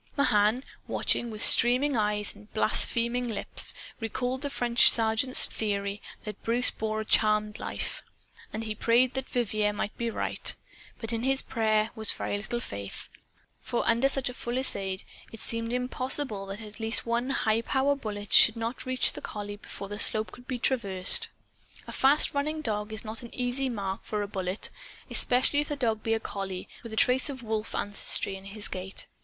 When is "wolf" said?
27.43-27.75